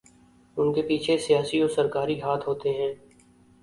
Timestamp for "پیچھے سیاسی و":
0.87-1.67